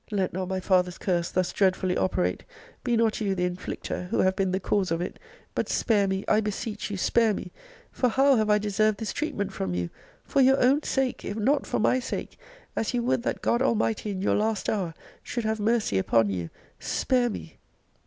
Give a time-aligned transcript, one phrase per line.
[0.09, 2.43] Let not my father's curse thus dreadfully operate!
[2.83, 5.19] be not you the inflicter, who have been the cause of it:
[5.53, 7.51] but spare me, I beseech you, spare me!
[7.91, 9.91] for how have I deserved this treatment from you?
[10.25, 12.39] for your own sake, if not for my sake,
[12.75, 16.31] and as you would that God Almighty, in your last hour, should have mercy upon
[16.31, 16.49] you,
[16.79, 17.59] spare me!'